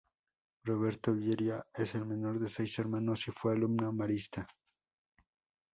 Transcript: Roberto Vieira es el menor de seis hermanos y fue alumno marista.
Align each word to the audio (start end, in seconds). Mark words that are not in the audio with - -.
Roberto 0.63 1.13
Vieira 1.13 1.63
es 1.75 1.93
el 1.93 2.07
menor 2.07 2.39
de 2.39 2.49
seis 2.49 2.79
hermanos 2.79 3.27
y 3.27 3.31
fue 3.33 3.53
alumno 3.53 3.93
marista. 3.93 4.47